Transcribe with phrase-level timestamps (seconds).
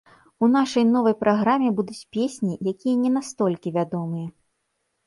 [0.45, 4.27] У нашай новай праграме будуць песні, якія не настолькі вядомыя.